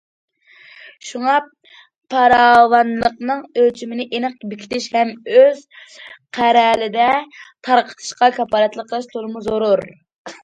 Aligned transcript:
شۇڭا 1.07 1.33
پاراۋانلىقنىڭ 2.13 3.43
ئۆلچىمىنى 3.63 4.07
ئېنىق 4.17 4.39
بېكىتىش 4.53 4.87
ھەم 4.95 5.11
ئۆز 5.35 5.61
قەرەلىدە 6.37 7.09
تارقىتىشقا 7.69 8.31
كاپالەتلىك 8.39 8.89
قىلىش 8.95 9.11
تولىمۇ 9.13 9.43
زۆرۈر. 9.49 9.85